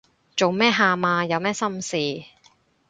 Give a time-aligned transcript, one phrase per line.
[0.35, 1.25] 做咩喊啊？
[1.25, 1.95] 有咩心事